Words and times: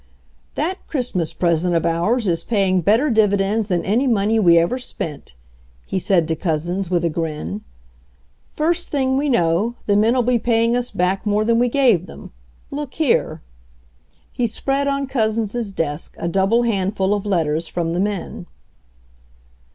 "That 0.55 0.79
Christmas 0.87 1.31
present 1.31 1.75
of 1.75 1.85
ours 1.85 2.27
is 2.27 2.43
paying 2.43 2.81
bet 2.81 2.99
ter 2.99 3.11
dividends 3.11 3.67
than 3.67 3.85
any 3.85 4.07
money 4.07 4.39
we 4.39 4.57
ever 4.57 4.79
spent," 4.79 5.35
he 5.85 5.99
said 5.99 6.27
to 6.27 6.35
Couzens 6.35 6.89
with 6.89 7.05
a 7.05 7.09
grin. 7.11 7.61
"First 8.47 8.89
thing 8.89 9.15
we 9.15 9.29
know, 9.29 9.75
the 9.85 9.95
men'll 9.95 10.23
be 10.23 10.39
paying 10.39 10.75
us 10.75 10.89
back 10.89 11.23
more 11.23 11.45
than 11.45 11.59
we 11.59 11.69
gave 11.69 12.07
them. 12.07 12.31
Look 12.71 12.95
here." 12.95 13.43
He 14.31 14.47
spread 14.47 14.87
on 14.87 15.05
Couzens' 15.05 15.71
desk 15.71 16.15
a 16.17 16.27
double 16.27 16.63
handful 16.63 17.13
of 17.13 17.27
letters 17.27 17.67
from 17.67 17.93
the 17.93 17.99
men. 17.99 18.47